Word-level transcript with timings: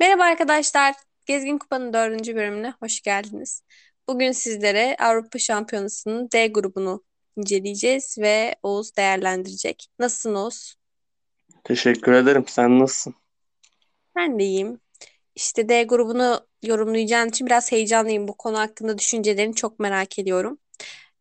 Merhaba 0.00 0.22
arkadaşlar. 0.24 0.94
Gezgin 1.26 1.58
Kupa'nın 1.58 1.92
dördüncü 1.92 2.36
bölümüne 2.36 2.74
hoş 2.82 3.00
geldiniz. 3.00 3.62
Bugün 4.08 4.32
sizlere 4.32 4.96
Avrupa 4.98 5.38
Şampiyonası'nın 5.38 6.28
D 6.32 6.46
grubunu 6.46 7.04
inceleyeceğiz 7.36 8.18
ve 8.18 8.54
Oğuz 8.62 8.96
değerlendirecek. 8.96 9.86
Nasılsın 9.98 10.34
Oğuz? 10.34 10.74
Teşekkür 11.64 12.12
ederim. 12.12 12.44
Sen 12.46 12.78
nasılsın? 12.78 13.14
Ben 14.16 14.38
de 14.38 14.44
iyiyim. 14.44 14.80
İşte 15.34 15.68
D 15.68 15.82
grubunu 15.82 16.46
yorumlayacağın 16.62 17.28
için 17.28 17.46
biraz 17.46 17.72
heyecanlıyım. 17.72 18.28
Bu 18.28 18.36
konu 18.36 18.58
hakkında 18.58 18.98
düşüncelerini 18.98 19.54
çok 19.54 19.78
merak 19.78 20.18
ediyorum. 20.18 20.58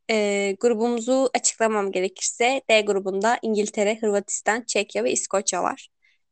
Ee, 0.10 0.56
grubumuzu 0.60 1.30
açıklamam 1.34 1.92
gerekirse 1.92 2.62
D 2.70 2.82
grubunda 2.82 3.40
İngiltere, 3.42 3.98
Hırvatistan, 4.02 4.62
Çekya 4.62 5.04
ve 5.04 5.12
İskoçya 5.12 5.64
var. 5.64 5.90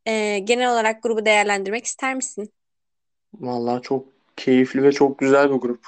Ee, 0.07 0.39
genel 0.39 0.71
olarak 0.71 1.03
grubu 1.03 1.25
değerlendirmek 1.25 1.85
ister 1.85 2.15
misin? 2.15 2.53
Vallahi 3.33 3.81
çok 3.81 4.07
keyifli 4.37 4.83
ve 4.83 4.91
çok 4.91 5.19
güzel 5.19 5.49
bir 5.49 5.55
grup. 5.55 5.85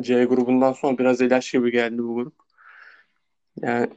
C 0.00 0.24
grubundan 0.24 0.72
sonra 0.72 0.98
biraz 0.98 1.20
ilaç 1.20 1.52
gibi 1.52 1.70
geldi 1.72 1.98
bu 1.98 2.14
grup. 2.14 2.34
Yani 3.62 3.90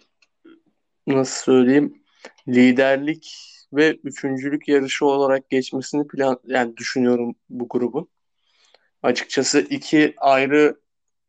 nasıl 1.07 1.43
söyleyeyim? 1.43 2.03
Liderlik 2.47 3.35
ve 3.73 3.95
üçüncülük 4.03 4.67
yarışı 4.67 5.05
olarak 5.05 5.49
geçmesini 5.49 6.07
plan 6.07 6.39
yani 6.47 6.77
düşünüyorum 6.77 7.35
bu 7.49 7.67
grubun. 7.69 8.09
Açıkçası 9.03 9.59
iki 9.59 10.13
ayrı 10.17 10.79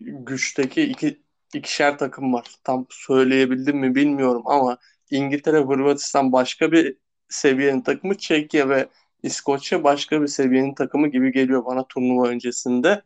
güçteki 0.01 0.83
iki 0.83 1.23
ikişer 1.55 1.99
takım 1.99 2.33
var. 2.33 2.47
Tam 2.65 2.87
söyleyebildim 2.91 3.79
mi 3.79 3.95
bilmiyorum 3.95 4.43
ama 4.47 4.79
İngiltere, 5.11 5.59
Hırvatistan 5.59 6.33
başka 6.33 6.73
bir 6.73 6.97
seviyenin 7.35 7.81
takımı, 7.81 8.19
Çekya 8.19 8.69
ve 8.69 8.89
İskoçya 9.23 9.85
başka 9.85 10.23
bir 10.23 10.27
seviyenin 10.27 10.75
takımı 10.75 11.09
gibi 11.09 11.33
geliyor 11.33 11.65
bana 11.65 11.87
turnuva 11.89 12.29
öncesinde. 12.29 13.03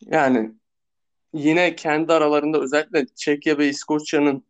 Yani 0.00 0.50
yine 1.32 1.76
kendi 1.76 2.12
aralarında 2.12 2.60
özellikle 2.60 3.06
Çekya 3.14 3.58
ve 3.58 3.68
İskoçya'nın 3.68 4.44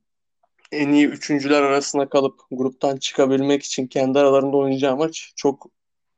en 0.72 0.88
iyi 0.88 1.06
üçüncüler 1.06 1.62
arasında 1.62 2.08
kalıp 2.08 2.40
gruptan 2.50 2.96
çıkabilmek 2.96 3.62
için 3.62 3.86
kendi 3.86 4.18
aralarında 4.18 4.56
oynayacağı 4.56 4.96
maç 4.96 5.32
çok 5.36 5.66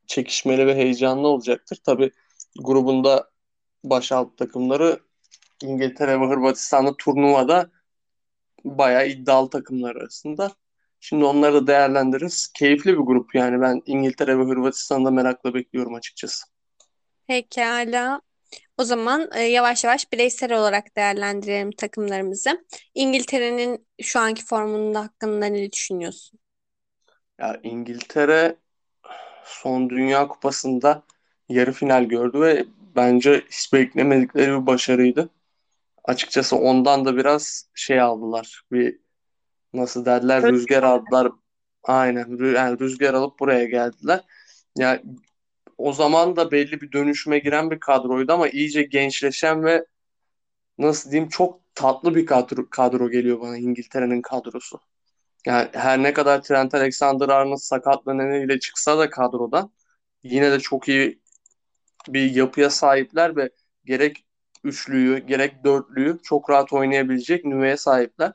çekişmeli 0.07 0.67
ve 0.67 0.75
heyecanlı 0.75 1.29
olacaktır. 1.29 1.79
Tabii 1.85 2.11
grubunda 2.59 3.31
baş 3.85 4.13
alt 4.13 4.39
takımları 4.39 5.01
İngiltere 5.63 6.21
ve 6.21 6.27
Hırvatistan'da 6.27 6.97
turnuvada 6.97 7.71
bayağı 8.65 9.09
iddialı 9.09 9.51
takımlar 9.51 9.97
arasında. 9.97 10.53
Şimdi 11.01 11.25
onları 11.25 11.55
da 11.55 11.67
değerlendiririz. 11.67 12.49
Keyifli 12.55 12.93
bir 12.93 13.03
grup 13.03 13.35
yani 13.35 13.61
ben 13.61 13.83
İngiltere 13.87 14.39
ve 14.39 14.43
Hırvatistan'da 14.43 15.11
merakla 15.11 15.55
bekliyorum 15.55 15.95
açıkçası. 15.95 16.47
Pekala. 17.27 18.21
O 18.79 18.85
zaman 18.85 19.31
e, 19.35 19.43
yavaş 19.43 19.85
yavaş 19.85 20.13
bireysel 20.13 20.53
olarak 20.53 20.97
değerlendirelim 20.97 21.71
takımlarımızı. 21.71 22.65
İngiltere'nin 22.95 23.87
şu 24.03 24.21
anki 24.21 24.45
formunun 24.45 24.95
hakkında 24.95 25.47
ne 25.47 25.73
düşünüyorsun? 25.73 26.39
Ya 27.39 27.61
İngiltere 27.63 28.57
son 29.45 29.91
Dünya 29.91 30.29
Kupası'nda 30.29 31.03
yarı 31.49 31.73
final 31.73 32.05
gördü 32.05 32.41
ve 32.41 32.65
bence 32.97 33.45
hiç 33.51 33.73
beklemedikleri 33.73 34.51
bir 34.61 34.67
başarıydı. 34.67 35.31
Açıkçası 36.05 36.57
ondan 36.57 37.05
da 37.05 37.17
biraz 37.17 37.69
şey 37.75 38.01
aldılar. 38.01 38.63
Bir 38.73 38.99
nasıl 39.73 40.05
derler 40.05 40.43
rüzgar 40.53 40.83
aldılar. 40.83 41.33
Aynen 41.83 42.55
yani 42.55 42.79
rüzgar 42.81 43.15
alıp 43.15 43.41
buraya 43.41 43.65
geldiler. 43.65 44.21
Ya 44.77 45.03
o 45.79 45.93
zaman 45.93 46.37
da 46.37 46.51
belli 46.51 46.81
bir 46.81 46.93
dönüşüme 46.93 47.39
giren 47.39 47.71
bir 47.71 47.81
kadroydu 47.81 48.33
ama 48.33 48.49
iyice 48.49 48.83
gençleşen 48.83 49.65
ve 49.65 49.85
nasıl 50.79 51.11
diyeyim 51.11 51.29
çok 51.29 51.61
tatlı 51.75 52.15
bir 52.15 52.27
kadro, 52.27 52.71
kadro 52.71 53.11
geliyor 53.11 53.41
bana 53.41 53.57
İngiltere'nin 53.59 54.23
kadrosu. 54.23 54.81
Yani 55.47 55.69
her 55.73 56.03
ne 56.03 56.13
kadar 56.13 56.43
Trent 56.43 56.75
Alexander-Arnold 56.75 57.59
sakatlığı 57.59 58.19
nedeniyle 58.19 58.59
çıksa 58.59 58.99
da 58.99 59.11
kadrodan 59.11 59.73
yine 60.23 60.53
de 60.53 60.61
çok 60.61 60.89
iyi 60.89 61.21
bir 62.09 62.35
yapıya 62.35 62.71
sahipler 62.71 63.37
ve 63.37 63.51
gerek 63.85 64.25
üçlüyü 64.65 65.19
gerek 65.19 65.65
dörtlüyü 65.65 66.19
çok 66.23 66.51
rahat 66.51 66.73
oynayabilecek 66.73 67.45
nüveye 67.45 67.77
sahipler. 67.77 68.33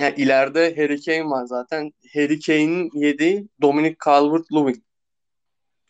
Yani 0.00 0.14
ileride 0.16 0.76
Harry 0.76 1.00
Kane 1.02 1.30
var 1.30 1.46
zaten. 1.46 1.92
Harry 2.14 2.40
Kane'in 2.40 2.90
yediği 2.94 3.48
Dominic 3.62 3.96
Calvert-Lewin. 4.04 4.82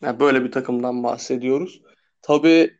Yani 0.01 0.19
böyle 0.19 0.43
bir 0.43 0.51
takımdan 0.51 1.03
bahsediyoruz. 1.03 1.81
Tabii 2.21 2.77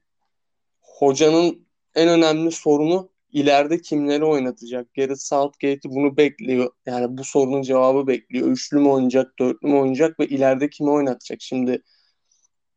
hocanın 0.81 1.67
en 1.95 2.09
önemli 2.09 2.51
sorunu 2.51 3.09
ileride 3.31 3.81
kimleri 3.81 4.25
oynatacak? 4.25 4.93
Gareth 4.93 5.19
Southgate 5.19 5.89
bunu 5.89 6.17
bekliyor. 6.17 6.71
Yani 6.85 7.17
bu 7.17 7.23
sorunun 7.23 7.61
cevabı 7.61 8.07
bekliyor. 8.07 8.47
Üçlü 8.47 8.79
mü 8.79 8.87
oynayacak, 8.87 9.39
dörtlü 9.39 9.67
mü 9.67 9.75
oynayacak 9.75 10.19
ve 10.19 10.27
ileride 10.27 10.69
kimi 10.69 10.89
oynatacak? 10.89 11.41
Şimdi 11.41 11.81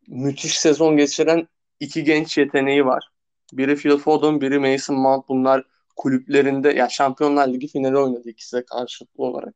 müthiş 0.09 0.59
sezon 0.59 0.97
geçiren 0.97 1.49
iki 1.81 2.05
genç 2.05 2.39
yeteneği 2.39 2.87
var. 2.87 3.09
Biri 3.53 3.77
Phil 3.77 3.99
Foden, 3.99 4.41
biri 4.41 4.59
Mason 4.59 4.97
Mount. 4.97 5.29
Bunlar 5.29 5.65
kulüplerinde 5.99 6.69
ya 6.69 6.89
Şampiyonlar 6.89 7.49
Ligi 7.49 7.69
finali 7.69 7.99
oynadı 7.99 8.31
ikisi 8.31 8.57
de 8.57 8.65
karşılıklı 8.65 9.25
olarak. 9.25 9.55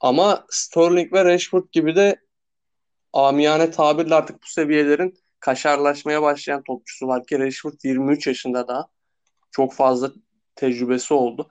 Ama 0.00 0.46
Sterling 0.50 1.12
ve 1.12 1.24
Rashford 1.24 1.64
gibi 1.72 1.96
de 1.96 2.20
amiyane 3.12 3.70
tabirle 3.70 4.14
artık 4.14 4.42
bu 4.42 4.46
seviyelerin 4.46 5.14
kaşarlaşmaya 5.40 6.22
başlayan 6.22 6.62
topçusu 6.62 7.06
var 7.06 7.26
ki 7.26 7.38
Rashford 7.38 7.74
23 7.84 8.26
yaşında 8.26 8.68
daha. 8.68 8.88
Çok 9.50 9.74
fazla 9.74 10.12
tecrübesi 10.56 11.14
oldu. 11.14 11.48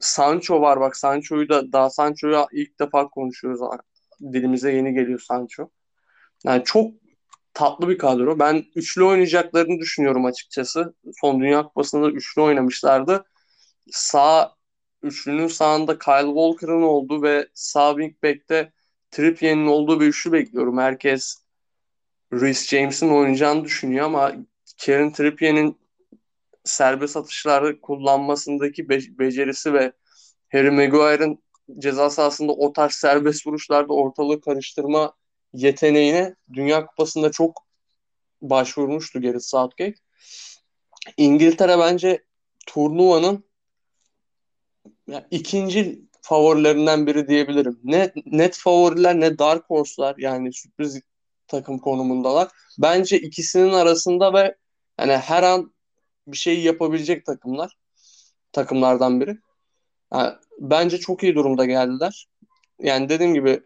Sancho 0.00 0.60
var 0.60 0.80
bak 0.80 0.96
Sancho'yu 0.96 1.48
da 1.48 1.72
daha 1.72 1.90
Sancho'yu 1.90 2.46
ilk 2.52 2.80
defa 2.80 3.08
konuşuyoruz. 3.08 3.60
Dilimize 4.20 4.72
yeni 4.72 4.94
geliyor 4.94 5.20
Sancho. 5.20 5.70
Yani 6.44 6.64
çok 6.64 7.01
tatlı 7.54 7.88
bir 7.88 7.98
kadro. 7.98 8.38
Ben 8.38 8.64
üçlü 8.74 9.04
oynayacaklarını 9.04 9.78
düşünüyorum 9.78 10.24
açıkçası. 10.24 10.94
Son 11.20 11.40
Dünya 11.40 11.62
Kupası'nda 11.62 12.10
üçlü 12.10 12.42
oynamışlardı. 12.42 13.24
Sağ 13.90 14.56
üçlünün 15.02 15.48
sağında 15.48 15.98
Kyle 15.98 16.26
Walker'ın 16.26 16.82
olduğu 16.82 17.22
ve 17.22 17.48
sağ 17.54 17.90
wingback'te 17.90 18.72
Trippier'in 19.10 19.66
olduğu 19.66 20.00
bir 20.00 20.06
üçlü 20.06 20.32
bekliyorum. 20.32 20.78
Herkes 20.78 21.42
Reece 22.32 22.76
James'in 22.76 23.08
oynayacağını 23.08 23.64
düşünüyor 23.64 24.06
ama 24.06 24.32
Kieran 24.78 25.12
Trippier'in 25.12 25.78
serbest 26.64 27.16
atışları 27.16 27.80
kullanmasındaki 27.80 28.88
be- 28.88 29.18
becerisi 29.18 29.74
ve 29.74 29.92
Harry 30.52 30.70
Maguire'ın 30.70 31.38
ceza 31.78 32.10
sahasında 32.10 32.52
o 32.52 32.72
tarz 32.72 32.92
serbest 32.92 33.46
vuruşlarda 33.46 33.92
ortalığı 33.92 34.40
karıştırma 34.40 35.14
yeteneğine 35.54 36.34
Dünya 36.52 36.86
Kupası'nda 36.86 37.30
çok 37.30 37.66
başvurmuştu 38.42 39.20
Gareth 39.20 39.44
Southgate. 39.44 39.94
İngiltere 41.16 41.78
bence 41.78 42.24
turnuvanın 42.66 43.44
ya, 45.06 45.26
ikinci 45.30 46.02
favorilerinden 46.20 47.06
biri 47.06 47.28
diyebilirim. 47.28 47.80
Ne 47.84 48.12
net 48.26 48.56
favoriler 48.56 49.20
ne 49.20 49.38
dark 49.38 49.64
horse'lar 49.70 50.14
yani 50.18 50.52
sürpriz 50.52 51.00
takım 51.46 51.78
konumundalar. 51.78 52.48
Bence 52.78 53.18
ikisinin 53.20 53.72
arasında 53.72 54.34
ve 54.34 54.56
yani 55.00 55.12
her 55.12 55.42
an 55.42 55.74
bir 56.26 56.36
şey 56.36 56.62
yapabilecek 56.62 57.26
takımlar. 57.26 57.76
Takımlardan 58.52 59.20
biri. 59.20 59.38
Yani 60.14 60.32
bence 60.58 60.98
çok 60.98 61.22
iyi 61.22 61.34
durumda 61.34 61.64
geldiler. 61.64 62.28
Yani 62.78 63.08
dediğim 63.08 63.34
gibi 63.34 63.62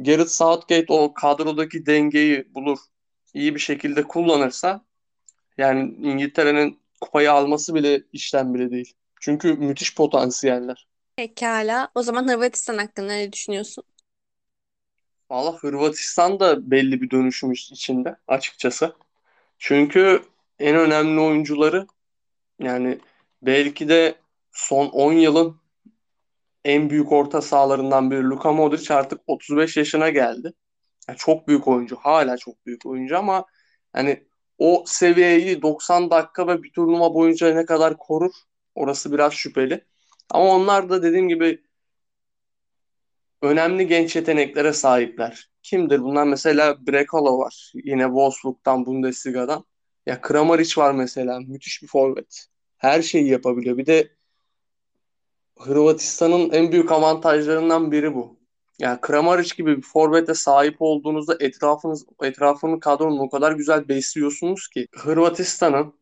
Gareth 0.00 0.30
Southgate 0.30 0.86
o 0.92 1.14
kadrodaki 1.14 1.86
dengeyi 1.86 2.54
bulur. 2.54 2.78
iyi 3.34 3.54
bir 3.54 3.60
şekilde 3.60 4.02
kullanırsa 4.02 4.84
yani 5.58 5.94
İngiltere'nin 6.02 6.80
kupayı 7.00 7.32
alması 7.32 7.74
bile 7.74 8.02
işten 8.12 8.54
bile 8.54 8.70
değil. 8.70 8.94
Çünkü 9.20 9.54
müthiş 9.54 9.94
potansiyeller. 9.94 10.88
Pekala. 11.16 11.88
O 11.94 12.02
zaman 12.02 12.28
Hırvatistan 12.28 12.78
hakkında 12.78 13.12
ne 13.12 13.32
düşünüyorsun? 13.32 13.84
Valla 15.30 15.56
Hırvatistan 15.58 16.40
da 16.40 16.70
belli 16.70 17.02
bir 17.02 17.10
dönüşüm 17.10 17.52
içinde 17.52 18.16
açıkçası. 18.28 18.96
Çünkü 19.58 20.22
en 20.58 20.76
önemli 20.76 21.20
oyuncuları 21.20 21.86
yani 22.60 22.98
belki 23.42 23.88
de 23.88 24.14
son 24.52 24.86
10 24.88 25.12
yılın 25.12 25.59
en 26.64 26.90
büyük 26.90 27.12
orta 27.12 27.42
sahalarından 27.42 28.10
biri 28.10 28.22
Luka 28.24 28.52
Modric 28.52 28.94
artık 28.94 29.20
35 29.26 29.76
yaşına 29.76 30.08
geldi. 30.10 30.52
Yani 31.08 31.18
çok 31.18 31.48
büyük 31.48 31.68
oyuncu. 31.68 31.96
Hala 31.96 32.36
çok 32.36 32.66
büyük 32.66 32.86
oyuncu 32.86 33.18
ama 33.18 33.44
hani 33.92 34.26
o 34.58 34.84
seviyeyi 34.86 35.62
90 35.62 36.10
dakika 36.10 36.48
ve 36.48 36.62
bir 36.62 36.72
turnuva 36.72 37.14
boyunca 37.14 37.54
ne 37.54 37.64
kadar 37.64 37.96
korur 37.98 38.32
orası 38.74 39.12
biraz 39.12 39.32
şüpheli. 39.32 39.84
Ama 40.30 40.44
onlar 40.44 40.90
da 40.90 41.02
dediğim 41.02 41.28
gibi 41.28 41.62
önemli 43.42 43.86
genç 43.86 44.16
yeteneklere 44.16 44.72
sahipler. 44.72 45.50
Kimdir 45.62 46.02
bunlar? 46.02 46.24
Mesela 46.24 46.86
Brekalo 46.86 47.38
var. 47.38 47.72
Yine 47.74 48.04
Wolfsburg'dan, 48.04 48.86
Bundesliga'dan. 48.86 49.64
Ya 50.06 50.20
Kramaric 50.20 50.80
var 50.80 50.92
mesela. 50.92 51.40
Müthiş 51.40 51.82
bir 51.82 51.88
forvet. 51.88 52.46
Her 52.78 53.02
şeyi 53.02 53.28
yapabiliyor. 53.28 53.78
Bir 53.78 53.86
de 53.86 54.08
Hırvatistan'ın 55.60 56.50
en 56.50 56.72
büyük 56.72 56.92
avantajlarından 56.92 57.92
biri 57.92 58.14
bu. 58.14 58.40
Yani 58.78 59.00
Kramaric 59.00 59.54
gibi 59.56 59.76
bir 59.76 59.82
forvete 59.82 60.34
sahip 60.34 60.76
olduğunuzda 60.78 61.36
etrafınız 61.40 62.06
etrafını 62.22 62.80
kadronun 62.80 63.18
o 63.18 63.30
kadar 63.30 63.52
güzel 63.52 63.88
besliyorsunuz 63.88 64.68
ki 64.68 64.86
Hırvatistan'ın 64.94 65.94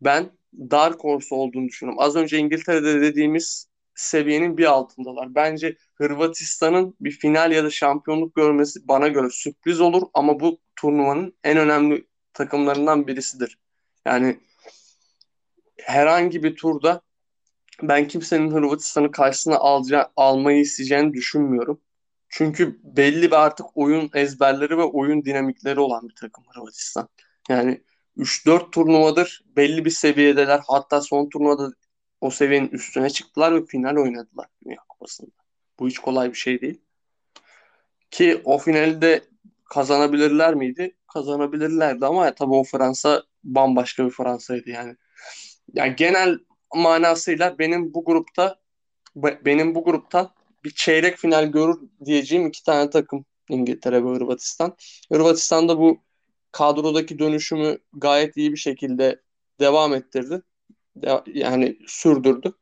ben 0.00 0.30
Dark 0.70 1.04
Horse 1.04 1.34
olduğunu 1.34 1.68
düşünüyorum. 1.68 2.02
Az 2.02 2.16
önce 2.16 2.38
İngiltere'de 2.38 3.00
dediğimiz 3.00 3.68
seviyenin 3.94 4.58
bir 4.58 4.64
altındalar. 4.64 5.34
Bence 5.34 5.76
Hırvatistan'ın 5.94 6.96
bir 7.00 7.10
final 7.10 7.52
ya 7.52 7.64
da 7.64 7.70
şampiyonluk 7.70 8.34
görmesi 8.34 8.88
bana 8.88 9.08
göre 9.08 9.28
sürpriz 9.30 9.80
olur 9.80 10.02
ama 10.14 10.40
bu 10.40 10.58
turnuvanın 10.76 11.36
en 11.44 11.56
önemli 11.56 12.06
takımlarından 12.32 13.06
birisidir. 13.06 13.58
Yani 14.04 14.40
herhangi 15.76 16.42
bir 16.42 16.56
turda 16.56 17.05
ben 17.82 18.08
kimsenin 18.08 18.50
Hırvatistan'ı 18.50 19.10
karşısına 19.10 19.56
alacağı, 19.56 20.08
almayı 20.16 20.60
isteyeceğini 20.60 21.14
düşünmüyorum. 21.14 21.80
Çünkü 22.28 22.80
belli 22.84 23.22
bir 23.22 23.44
artık 23.44 23.66
oyun 23.74 24.10
ezberleri 24.14 24.78
ve 24.78 24.82
oyun 24.82 25.24
dinamikleri 25.24 25.80
olan 25.80 26.08
bir 26.08 26.14
takım 26.14 26.44
Hırvatistan. 26.48 27.08
Yani 27.48 27.82
3-4 28.16 28.70
turnuvadır 28.70 29.44
belli 29.56 29.84
bir 29.84 29.90
seviyedeler. 29.90 30.60
Hatta 30.66 31.00
son 31.00 31.28
turnuvada 31.28 31.72
o 32.20 32.30
seviyenin 32.30 32.68
üstüne 32.68 33.10
çıktılar 33.10 33.54
ve 33.54 33.66
final 33.66 33.96
oynadılar 33.96 34.46
Dünya 34.64 34.80
Kupası'nda. 34.88 35.30
Bu 35.78 35.88
hiç 35.88 35.98
kolay 35.98 36.30
bir 36.30 36.36
şey 36.36 36.60
değil. 36.60 36.80
Ki 38.10 38.40
o 38.44 38.58
finali 38.58 39.02
de 39.02 39.24
kazanabilirler 39.64 40.54
miydi? 40.54 40.96
Kazanabilirlerdi 41.12 42.06
ama 42.06 42.34
tabii 42.34 42.54
o 42.54 42.64
Fransa 42.64 43.22
bambaşka 43.44 44.06
bir 44.06 44.10
Fransa'ydı 44.10 44.70
yani. 44.70 44.96
Yani 45.72 45.96
genel 45.96 46.38
manasıyla 46.74 47.58
benim 47.58 47.94
bu 47.94 48.04
grupta 48.04 48.58
benim 49.16 49.74
bu 49.74 49.84
gruptan 49.84 50.30
bir 50.64 50.70
çeyrek 50.70 51.16
final 51.16 51.46
görür 51.46 51.76
diyeceğim 52.04 52.46
iki 52.46 52.62
tane 52.62 52.90
takım 52.90 53.24
İngiltere 53.48 54.04
ve 54.04 54.08
Hırvatistan. 54.08 54.76
Hırvatistan 55.12 55.68
da 55.68 55.78
bu 55.78 56.00
kadrodaki 56.52 57.18
dönüşümü 57.18 57.78
gayet 57.92 58.36
iyi 58.36 58.52
bir 58.52 58.56
şekilde 58.56 59.20
devam 59.60 59.94
ettirdi. 59.94 60.42
De, 60.96 61.22
yani 61.26 61.78
sürdürdü. 61.86 62.52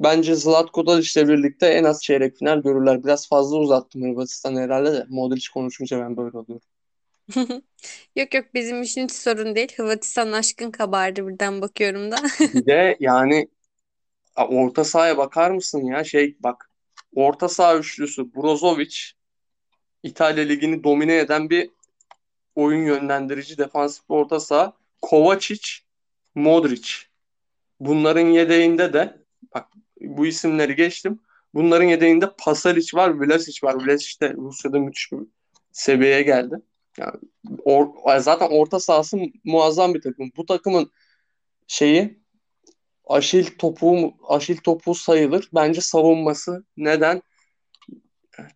Bence 0.00 0.34
Zlatko 0.34 0.86
Dalic 0.86 1.20
ile 1.20 1.28
birlikte 1.28 1.66
en 1.66 1.84
az 1.84 2.02
çeyrek 2.02 2.36
final 2.36 2.62
görürler. 2.62 3.04
Biraz 3.04 3.28
fazla 3.28 3.56
uzattım 3.56 4.02
Hırvatistan 4.02 4.56
herhalde 4.56 4.92
de. 4.92 5.06
Modric 5.08 5.46
konuşunca 5.54 6.00
ben 6.00 6.16
böyle 6.16 6.38
oluyorum. 6.38 6.66
Yok 8.16 8.34
yok 8.34 8.44
bizim 8.54 8.82
için 8.82 9.04
hiç 9.04 9.12
sorun 9.12 9.54
değil. 9.54 9.72
Hırvatistan 9.76 10.32
aşkın 10.32 10.70
kabardı 10.70 11.28
birden 11.28 11.62
bakıyorum 11.62 12.10
da. 12.10 12.16
Bir 12.40 12.66
de 12.66 12.96
yani 13.00 13.48
orta 14.36 14.84
sahaya 14.84 15.18
bakar 15.18 15.50
mısın 15.50 15.84
ya? 15.84 16.04
Şey 16.04 16.36
bak 16.40 16.70
orta 17.14 17.48
saha 17.48 17.76
üçlüsü 17.76 18.34
Brozovic 18.34 18.96
İtalya 20.02 20.44
Ligi'ni 20.44 20.84
domine 20.84 21.16
eden 21.16 21.50
bir 21.50 21.70
oyun 22.54 22.84
yönlendirici 22.84 23.58
defansif 23.58 24.04
orta 24.08 24.40
saha. 24.40 24.72
Kovacic, 25.02 25.68
Modric. 26.34 26.90
Bunların 27.80 28.26
yedeğinde 28.26 28.92
de 28.92 29.16
bak 29.54 29.66
bu 30.00 30.26
isimleri 30.26 30.76
geçtim. 30.76 31.20
Bunların 31.54 31.86
yedeğinde 31.86 32.30
Pasalic 32.38 32.96
var, 32.96 33.10
Vlasic 33.10 33.66
var. 33.66 33.74
Vlasic 33.74 34.20
de 34.20 34.32
Rusya'da 34.34 34.78
müthiş 34.78 35.12
bir 35.12 35.18
seviyeye 35.72 36.22
geldi. 36.22 36.54
Yani 36.98 37.16
or, 37.64 38.18
zaten 38.18 38.48
orta 38.50 38.80
sahası 38.80 39.18
muazzam 39.44 39.94
bir 39.94 40.02
takım. 40.02 40.32
Bu 40.36 40.46
takımın 40.46 40.90
şeyi 41.66 42.20
aşil 43.06 43.46
topu 43.58 44.14
aşil 44.28 44.56
topu 44.56 44.94
sayılır. 44.94 45.48
Bence 45.54 45.80
savunması. 45.80 46.64
Neden? 46.76 47.22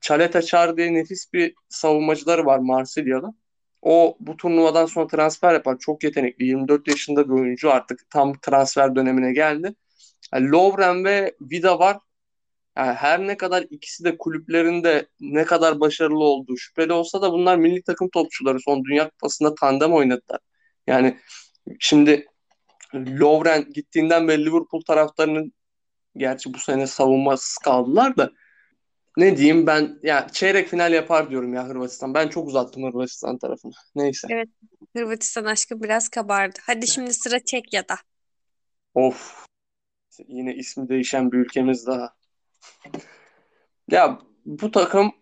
Çaleta 0.01 0.43
Çar 0.43 0.77
diye 0.77 0.95
nefis 0.95 1.33
bir 1.33 1.55
savunmacıları 1.69 2.47
var 2.47 2.59
Marsilya'da. 2.59 3.35
O 3.83 4.17
bu 4.21 4.37
turnuvadan 4.37 4.87
sonra 4.87 5.07
transfer 5.07 5.53
yapar. 5.53 5.79
Çok 5.79 6.05
yetenekli. 6.05 6.45
24 6.47 6.89
yaşında 6.89 7.29
bir 7.29 7.33
oyuncu 7.33 7.71
artık 7.71 8.11
tam 8.11 8.33
transfer 8.43 8.97
dönemine 8.97 9.33
geldi. 9.33 9.75
Yani 10.35 10.51
Lovren 10.51 11.05
ve 11.05 11.37
Vida 11.41 11.79
var. 11.79 11.99
Yani 12.77 12.93
her 12.93 13.27
ne 13.27 13.37
kadar 13.37 13.65
ikisi 13.71 14.05
de 14.05 14.19
kulüplerinde 14.19 15.07
ne 15.21 15.45
kadar 15.45 15.81
başarılı 15.81 16.25
olduğu 16.25 16.57
şüpheli 16.57 16.93
olsa 16.93 17.23
da 17.23 17.33
bunlar 17.33 17.57
milli 17.57 17.83
takım 17.83 18.11
topçuları. 18.11 18.61
Son 18.61 18.85
Dünya 18.85 19.11
Kupası'nda 19.11 19.55
tandem 19.55 19.93
oynadılar. 19.93 20.41
Yani 20.87 21.19
şimdi 21.81 22.27
Lovren 22.95 23.73
gittiğinden 23.73 24.29
beri 24.29 24.45
Liverpool 24.45 24.83
taraftarının 24.83 25.53
gerçi 26.17 26.55
bu 26.55 26.59
sene 26.59 26.87
savunmasız 26.87 27.59
kaldılar 27.59 28.17
da 28.17 28.31
ne 29.17 29.37
diyeyim 29.37 29.67
ben 29.67 29.81
ya 29.81 29.99
yani 30.03 30.33
çeyrek 30.33 30.69
final 30.69 30.93
yapar 30.93 31.31
diyorum 31.31 31.55
ya 31.55 31.69
Hırvatistan. 31.69 32.15
Ben 32.15 32.29
çok 32.29 32.49
uzattım 32.49 32.85
Hırvatistan 32.85 33.39
tarafını. 33.39 33.73
Neyse. 33.95 34.29
Evet. 34.31 34.49
Hırvatistan 34.97 35.45
aşkı 35.45 35.83
biraz 35.83 36.09
kabardı. 36.09 36.59
Hadi 36.63 36.87
şimdi 36.87 37.15
sıra 37.15 37.45
Çekya'da. 37.45 37.97
Of. 38.95 39.47
Yine 40.29 40.55
ismi 40.55 40.89
değişen 40.89 41.33
bir 41.33 41.39
ülkemiz 41.39 41.87
daha. 41.87 42.15
Ya 43.91 44.19
bu 44.47 44.71
takım 44.71 45.13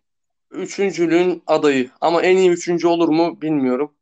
üçüncülüğün 0.50 1.42
adayı 1.46 1.90
ama 2.00 2.22
en 2.22 2.36
iyi 2.36 2.50
üçüncü 2.50 2.86
olur 2.86 3.08
mu 3.08 3.42
bilmiyorum. 3.42 3.94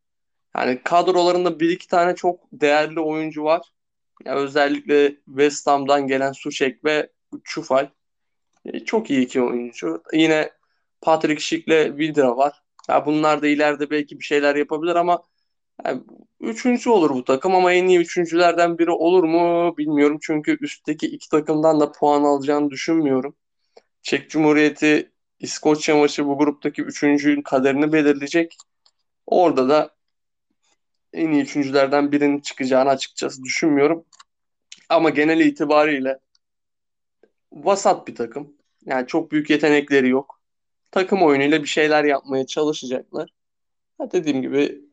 Yani 0.56 0.80
kadrolarında 0.84 1.60
bir 1.60 1.70
iki 1.70 1.88
tane 1.88 2.14
çok 2.14 2.40
değerli 2.52 3.00
oyuncu 3.00 3.44
var. 3.44 3.72
Ya 4.24 4.34
özellikle 4.34 5.16
West 5.26 5.66
Ham'dan 5.66 6.06
gelen 6.06 6.32
Suçek 6.32 6.84
ve 6.84 7.10
Çufal. 7.44 7.88
E, 8.64 8.80
çok 8.84 9.10
iyi 9.10 9.20
iki 9.20 9.42
oyuncu. 9.42 10.02
Yine 10.12 10.50
Patrick 11.00 11.40
Schick'le 11.40 11.98
Vidra 11.98 12.36
var. 12.36 12.62
Ya 12.88 13.06
bunlar 13.06 13.42
da 13.42 13.46
ileride 13.46 13.90
belki 13.90 14.18
bir 14.20 14.24
şeyler 14.24 14.56
yapabilir 14.56 14.96
ama 14.96 15.22
üçüncü 16.40 16.90
olur 16.90 17.10
bu 17.10 17.24
takım 17.24 17.54
ama 17.54 17.72
en 17.72 17.86
iyi 17.88 17.98
üçüncülerden 17.98 18.78
biri 18.78 18.90
olur 18.90 19.24
mu 19.24 19.74
bilmiyorum. 19.78 20.18
Çünkü 20.22 20.58
üstteki 20.60 21.06
iki 21.06 21.28
takımdan 21.28 21.80
da 21.80 21.92
puan 21.92 22.22
alacağını 22.22 22.70
düşünmüyorum. 22.70 23.36
Çek 24.02 24.30
Cumhuriyeti 24.30 25.12
İskoçya 25.40 25.96
maçı 25.96 26.26
bu 26.26 26.38
gruptaki 26.38 26.82
üçüncünün 26.82 27.42
kaderini 27.42 27.92
belirleyecek. 27.92 28.56
Orada 29.26 29.68
da 29.68 29.94
en 31.12 31.30
iyi 31.32 31.42
üçüncülerden 31.42 32.12
birinin 32.12 32.40
çıkacağını 32.40 32.90
açıkçası 32.90 33.42
düşünmüyorum. 33.42 34.04
Ama 34.88 35.10
genel 35.10 35.40
itibariyle 35.40 36.18
vasat 37.52 38.08
bir 38.08 38.14
takım. 38.14 38.56
Yani 38.84 39.06
çok 39.06 39.32
büyük 39.32 39.50
yetenekleri 39.50 40.08
yok. 40.08 40.40
Takım 40.90 41.22
oyunuyla 41.22 41.62
bir 41.62 41.68
şeyler 41.68 42.04
yapmaya 42.04 42.46
çalışacaklar. 42.46 43.30
Ha 43.98 44.12
dediğim 44.12 44.42
gibi 44.42 44.89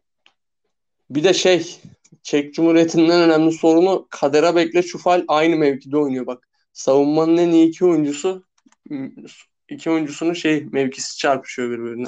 bir 1.09 1.23
de 1.23 1.33
şey 1.33 1.79
Çek 2.23 2.53
Cumhuriyeti'nin 2.53 3.09
en 3.09 3.21
önemli 3.21 3.51
sorunu 3.51 4.07
Kadera 4.09 4.55
Bekle 4.55 4.83
Çufal 4.83 5.23
aynı 5.27 5.55
mevkide 5.55 5.97
oynuyor 5.97 6.27
bak. 6.27 6.47
Savunmanın 6.73 7.37
en 7.37 7.49
iyi 7.49 7.67
iki 7.67 7.85
oyuncusu 7.85 8.43
iki 9.69 9.89
oyuncusunun 9.89 10.33
şey 10.33 10.65
mevkisi 10.71 11.17
çarpışıyor 11.17 11.71
birbirine. 11.71 12.07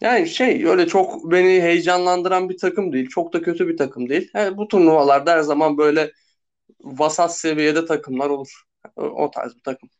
Yani 0.00 0.28
şey 0.28 0.66
öyle 0.66 0.86
çok 0.86 1.30
beni 1.30 1.62
heyecanlandıran 1.62 2.48
bir 2.48 2.58
takım 2.58 2.92
değil. 2.92 3.08
Çok 3.08 3.32
da 3.32 3.42
kötü 3.42 3.68
bir 3.68 3.76
takım 3.76 4.08
değil. 4.08 4.30
Yani 4.34 4.56
bu 4.56 4.68
turnuvalarda 4.68 5.32
her 5.32 5.40
zaman 5.40 5.78
böyle 5.78 6.12
vasat 6.80 7.38
seviyede 7.38 7.86
takımlar 7.86 8.30
olur. 8.30 8.62
O 8.96 9.30
tarz 9.30 9.56
bir 9.56 9.62
takım. 9.62 9.90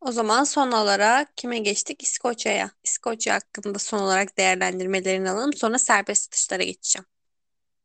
O 0.00 0.12
zaman 0.12 0.44
son 0.44 0.72
olarak 0.72 1.36
kime 1.36 1.58
geçtik? 1.58 2.02
İskoçya'ya. 2.02 2.70
İskoçya 2.84 3.34
hakkında 3.34 3.78
son 3.78 3.98
olarak 3.98 4.38
değerlendirmelerini 4.38 5.30
alalım. 5.30 5.52
Sonra 5.52 5.78
serbest 5.78 6.28
atışlara 6.28 6.62
geçeceğim. 6.62 7.06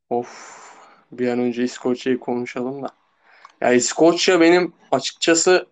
Of. 0.10 0.62
Bir 1.12 1.28
an 1.28 1.40
önce 1.40 1.64
İskoçya'yı 1.64 2.20
konuşalım 2.20 2.84
da. 2.84 2.90
Ya 3.62 3.74
İskoçya 3.74 4.42
benim 4.42 4.74
açıkçası 4.92 5.68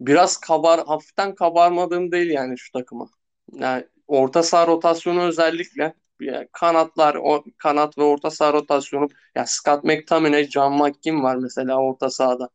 biraz 0.00 0.38
kabar 0.38 0.86
hafiften 0.86 1.34
kabarmadığım 1.34 2.12
değil 2.12 2.30
yani 2.30 2.58
şu 2.58 2.72
takıma. 2.72 3.08
Yani 3.54 3.86
orta 4.08 4.42
saha 4.42 4.66
rotasyonu 4.66 5.22
özellikle 5.22 5.94
yani 6.20 6.48
kanatlar, 6.52 7.14
o 7.14 7.44
kanat 7.58 7.98
ve 7.98 8.02
orta 8.02 8.30
saha 8.32 8.52
rotasyonu 8.52 9.08
ya 9.36 9.46
Scott 9.46 9.84
McTominay, 9.84 10.44
John 10.50 10.74
McGinn 10.74 11.22
var 11.22 11.36
mesela 11.36 11.76
orta 11.82 12.10
sahada. 12.10 12.50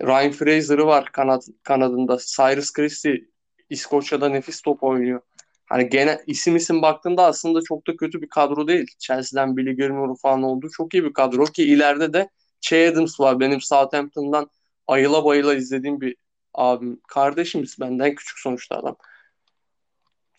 Ryan 0.00 0.32
Fraser'ı 0.32 0.86
var 0.86 1.12
kanat 1.12 1.48
kanadında. 1.62 2.18
Cyrus 2.36 2.72
Christie 2.72 3.24
İskoçya'da 3.70 4.28
nefis 4.28 4.60
top 4.62 4.82
oynuyor. 4.82 5.20
Hani 5.66 5.88
gene 5.88 6.18
isim 6.26 6.56
isim 6.56 6.82
baktığında 6.82 7.24
aslında 7.24 7.60
çok 7.62 7.86
da 7.86 7.96
kötü 7.96 8.22
bir 8.22 8.28
kadro 8.28 8.68
değil. 8.68 8.86
Chelsea'den 8.98 9.56
Billy 9.56 9.76
Gilmore 9.76 10.12
falan 10.22 10.42
olduğu 10.42 10.70
çok 10.70 10.94
iyi 10.94 11.04
bir 11.04 11.12
kadro 11.12 11.44
ki 11.44 11.64
ileride 11.64 12.12
de 12.12 12.28
Che 12.60 12.88
Adams 12.88 13.20
var. 13.20 13.40
Benim 13.40 13.60
Southampton'dan 13.60 14.50
ayıla 14.86 15.24
bayıla 15.24 15.54
izlediğim 15.54 16.00
bir 16.00 16.16
abim. 16.54 17.00
Kardeşimiz 17.08 17.76
benden 17.80 18.14
küçük 18.14 18.38
sonuçta 18.38 18.76
adam. 18.76 18.96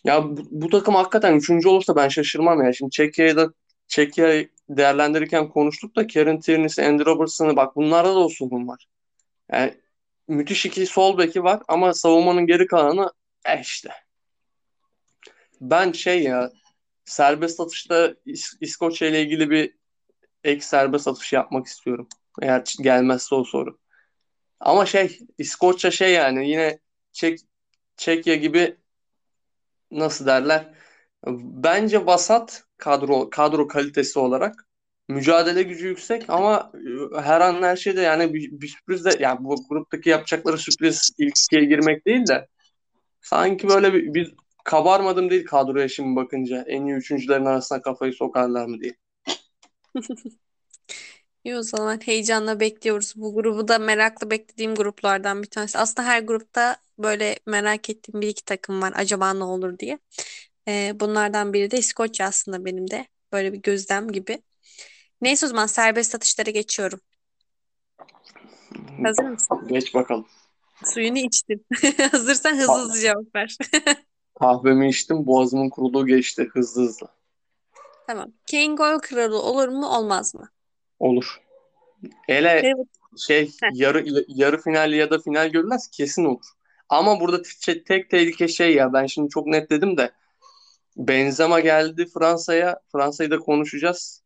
Ya 0.04 0.24
bu, 0.24 0.38
bu 0.52 0.70
takım 0.70 0.96
hakikaten 0.96 1.36
üçüncü 1.36 1.70
olursa 1.70 1.96
ben 1.96 2.08
şaşırmam 2.08 2.64
ya. 2.64 2.74
Şimdi 2.74 2.92
Çekya'yı 2.92 3.36
da 3.36 3.54
Çekya'yı 3.88 4.50
değerlendirirken 4.70 5.50
konuştuk 5.50 5.96
da 5.96 6.08
Kieran 6.08 6.40
Tierney'si, 6.40 6.86
Andy 6.86 7.06
Robertson'ı 7.06 7.56
bak 7.56 7.76
bunlarda 7.76 8.16
da 8.16 8.20
o 8.20 8.30
sorun 8.30 8.68
var. 8.68 8.88
Yani 9.52 9.74
müthiş 10.28 10.66
iki 10.66 10.86
sol 10.86 11.18
beki 11.18 11.44
var 11.44 11.62
ama 11.68 11.94
savunmanın 11.94 12.48
geri 12.48 12.68
kalanı 12.68 13.12
eh 13.46 13.62
işte. 13.62 13.90
Ben 15.62 15.92
şey 15.92 16.24
ya 16.24 16.52
serbest 17.06 17.60
atışta 17.60 18.08
İs- 18.26 18.58
İskoçya 18.62 19.08
ile 19.10 19.22
ilgili 19.22 19.50
bir 19.50 19.76
ek 20.44 20.62
serbest 20.62 21.08
atış 21.08 21.34
yapmak 21.34 21.68
istiyorum. 21.68 22.08
Eğer 22.42 22.64
gelmezse 22.82 23.36
o 23.36 23.44
soru. 23.44 23.80
Ama 24.60 24.86
şey 24.86 25.20
İskoçya 25.38 25.92
şey 25.92 26.14
yani 26.14 26.50
yine 26.50 26.80
Çek 27.12 27.40
Çekya 27.98 28.36
gibi 28.36 28.78
nasıl 29.92 30.26
derler? 30.26 30.74
Bence 31.38 32.06
vasat 32.06 32.64
kadro 32.78 33.30
kadro 33.30 33.68
kalitesi 33.68 34.20
olarak 34.20 34.67
mücadele 35.08 35.64
gücü 35.64 35.88
yüksek 35.88 36.30
ama 36.30 36.72
e, 37.16 37.22
her 37.22 37.42
an 37.42 37.62
her 37.64 37.76
şeyde 37.76 38.02
yani 38.02 38.34
bir, 38.34 38.52
bir 38.52 38.68
sürpriz 38.68 39.06
de 39.06 39.10
yani 39.20 39.38
bu 39.44 39.56
gruptaki 39.70 40.10
yapacakları 40.10 40.58
sürpriz 40.58 41.10
ilk 41.18 41.40
ikiye 41.40 41.66
girmek 41.66 42.06
değil 42.06 42.28
de 42.28 42.48
sanki 43.22 43.70
böyle 43.70 43.94
bir, 43.94 44.14
bir 44.14 44.36
kabarmadım 44.64 45.30
değil 45.30 45.46
kadroya 45.46 45.88
şimdi 45.88 46.16
bakınca 46.16 46.66
en 46.68 46.86
iyi 46.86 46.96
üçüncülerin 46.96 47.46
arasına 47.46 47.82
kafayı 47.82 48.14
sokarlar 48.14 48.66
mı 48.66 48.82
diye. 48.82 48.96
İyi 51.44 51.56
o 51.58 51.64
zaman 51.64 52.00
heyecanla 52.06 52.60
bekliyoruz. 52.60 53.14
Bu 53.16 53.36
grubu 53.36 53.68
da 53.68 53.80
meraklı 53.80 54.32
beklediğim 54.32 54.76
gruplardan 54.76 55.44
bir 55.44 55.50
tanesi. 55.50 55.78
Aslında 55.78 56.08
her 56.08 56.22
grupta 56.22 56.78
böyle 57.00 57.36
merak 57.46 57.90
ettiğim 57.90 58.22
bir 58.22 58.28
iki 58.28 58.46
takım 58.46 58.82
var. 58.82 58.94
Acaba 58.96 59.34
ne 59.34 59.44
olur 59.44 59.80
diye. 59.80 60.00
Ee, 60.68 60.92
bunlardan 61.00 61.54
biri 61.54 61.72
de 61.72 61.78
İskoçya 61.78 62.28
aslında 62.28 62.66
benim 62.66 62.92
de. 62.92 63.08
Böyle 63.34 63.54
bir 63.54 63.58
gözlem 63.62 64.12
gibi. 64.12 64.42
Neyse 65.22 65.46
o 65.46 65.50
zaman 65.50 65.66
serbest 65.66 66.16
atışlara 66.16 66.50
geçiyorum. 66.52 67.00
Hazır 69.04 69.24
mısın? 69.24 69.68
Geç 69.70 69.94
bakalım. 69.94 70.28
Suyunu 70.86 71.18
içtin. 71.18 71.66
Hazırsan 72.12 72.54
hızlı 72.58 72.74
Ka- 72.74 72.82
hızlı 72.82 73.00
cevap 73.02 73.36
ver. 73.36 73.58
kahvemi 74.40 74.90
içtim 74.90 75.26
boğazımın 75.28 75.70
kuruluğu 75.70 76.08
geçti 76.08 76.48
hızlı 76.54 76.82
hızlı. 76.84 77.08
Tamam. 78.08 78.32
Kane 78.52 78.76
gol 78.76 79.00
kralı 79.00 79.42
olur 79.42 79.68
mu 79.68 79.88
olmaz 79.88 80.36
mı? 80.36 80.50
Olur. 81.00 81.42
Hele 82.28 82.50
Evet. 82.50 82.88
şey 83.28 83.46
Heh, 83.62 83.70
yarı 83.74 84.06
yarı 84.28 84.62
final 84.62 84.94
ya 84.94 85.10
da 85.10 85.20
final 85.20 85.50
görülmez 85.50 85.88
kesin 85.88 86.26
olur. 86.26 86.46
Ama 86.90 87.20
burada 87.20 87.42
te- 87.66 87.84
tek 87.84 88.10
tehlike 88.10 88.48
şey 88.48 88.74
ya 88.76 88.94
ben 88.94 89.06
şimdi 89.06 89.30
çok 89.30 89.48
net 89.48 89.70
dedim 89.70 89.98
de 89.98 90.12
Benzema 90.98 91.60
geldi 91.60 92.08
Fransa'ya. 92.14 92.80
Fransa'yı 92.92 93.32
da 93.32 93.40
konuşacağız. 93.40 94.24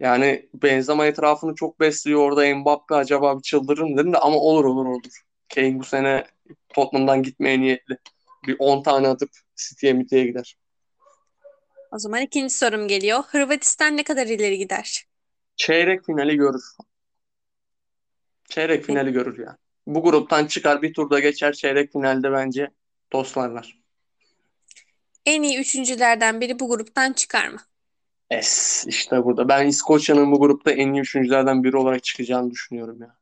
Yani 0.00 0.48
Benzema 0.54 1.06
etrafını 1.06 1.54
çok 1.54 1.80
besliyor 1.80 2.20
orada 2.20 2.56
Mbappe 2.56 2.94
acaba 2.94 3.36
bir 3.38 3.42
çıldırır 3.42 3.82
mı 3.82 3.96
dedim 3.96 4.12
de 4.12 4.18
ama 4.18 4.36
olur 4.36 4.64
olur 4.64 4.86
olur. 4.86 5.22
Kane 5.54 5.78
bu 5.78 5.84
sene 5.84 6.24
Tottenham'dan 6.68 7.22
gitmeye 7.22 7.60
niyetli. 7.60 7.98
Bir 8.46 8.56
10 8.58 8.82
tane 8.82 9.08
atıp 9.08 9.30
City'ye 9.56 9.92
miteye 9.92 10.26
gider. 10.26 10.56
o 11.92 11.98
zaman 11.98 12.22
ikinci 12.22 12.54
sorum 12.54 12.88
geliyor. 12.88 13.22
Hırvatistan 13.28 13.96
ne 13.96 14.04
kadar 14.04 14.26
ileri 14.26 14.58
gider? 14.58 15.06
Çeyrek 15.56 16.04
finali 16.06 16.36
görür. 16.36 16.62
Çeyrek 18.48 18.84
finali 18.84 19.12
görür 19.12 19.38
ya. 19.38 19.56
Bu 19.86 20.02
gruptan 20.02 20.46
çıkar 20.46 20.82
bir 20.82 20.94
turda 20.94 21.20
geçer 21.20 21.52
çeyrek 21.52 21.92
finalde 21.92 22.32
bence 22.32 22.70
toslarlar. 23.10 23.78
En 25.26 25.42
iyi 25.42 25.58
üçüncülerden 25.58 26.40
biri 26.40 26.58
bu 26.58 26.68
gruptan 26.68 27.12
çıkar 27.12 27.48
mı? 27.48 27.60
Es 28.30 28.84
işte 28.88 29.24
burada. 29.24 29.48
Ben 29.48 29.66
İskoçya'nın 29.66 30.32
bu 30.32 30.40
grupta 30.40 30.70
en 30.70 30.92
iyi 30.94 31.00
üçüncülerden 31.00 31.64
biri 31.64 31.76
olarak 31.76 32.04
çıkacağını 32.04 32.50
düşünüyorum 32.50 33.00
ya. 33.02 33.16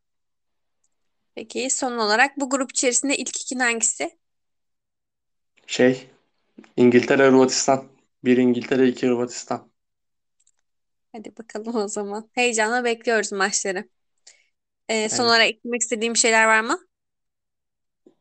Peki 1.34 1.70
son 1.70 1.99
olarak 1.99 2.37
bu 2.40 2.50
grup 2.50 2.70
içerisinde 2.70 3.16
ilk 3.16 3.40
ikin 3.42 3.58
hangisi? 3.58 4.18
Şey 5.66 6.11
İngiltere 6.76 7.28
Hırvatistan. 7.28 7.84
Bir 8.25 8.37
İngiltere 8.38 8.88
iki 8.88 9.06
Hırvatistan. 9.08 9.70
Hadi 11.12 11.37
bakalım 11.37 11.76
o 11.76 11.88
zaman. 11.88 12.30
Heyecanla 12.32 12.84
bekliyoruz 12.84 13.32
maçları. 13.32 13.88
Ee, 14.88 15.08
son 15.08 15.25
Evet. 15.25 15.25
olarak 15.25 15.46
eklemek 15.49 15.82
istediğim 15.82 16.16
şeyler 16.16 16.46
var 16.46 16.61
mı? 16.61 16.78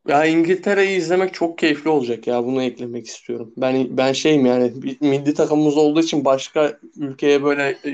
Ya 0.07 0.25
İngiltere'yi 0.25 0.97
izlemek 0.97 1.33
çok 1.33 1.57
keyifli 1.57 1.89
olacak 1.89 2.27
ya. 2.27 2.45
Bunu 2.45 2.63
eklemek 2.63 3.07
istiyorum. 3.07 3.53
Ben 3.57 3.97
ben 3.97 4.13
şeyim 4.13 4.45
yani 4.45 4.83
bir 4.83 5.01
milli 5.01 5.33
takımımız 5.33 5.77
olduğu 5.77 6.01
için 6.01 6.25
başka 6.25 6.79
ülkeye 6.95 7.43
böyle 7.43 7.69
e, 7.69 7.91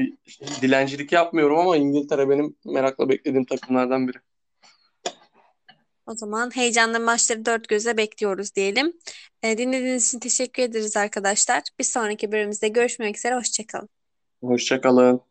dilencilik 0.62 1.12
yapmıyorum 1.12 1.58
ama 1.60 1.78
İngiltere 1.78 2.30
benim 2.30 2.56
merakla 2.66 3.10
beklediğim 3.10 3.46
takımlardan 3.46 4.08
biri. 4.08 4.18
O 6.06 6.16
zaman 6.16 6.56
heyecanla 6.56 7.00
maçları 7.00 7.46
dört 7.46 7.68
gözle 7.68 7.98
bekliyoruz 7.98 8.56
diyelim. 8.56 8.94
Ee, 9.44 9.58
dinlediğiniz 9.58 10.08
için 10.08 10.20
teşekkür 10.20 10.64
ederiz 10.64 10.98
arkadaşlar. 10.98 11.64
Bir 11.80 11.84
sonraki 11.84 12.32
bölümümüzde 12.32 12.68
görüşmek 12.68 13.18
üzere. 13.18 13.36
Hoşça 13.36 13.68
kalın. 13.68 13.90
Hoşça 14.42 14.82
kalın. 14.82 15.29